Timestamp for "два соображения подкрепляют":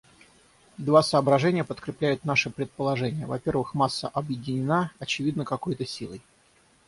0.79-2.25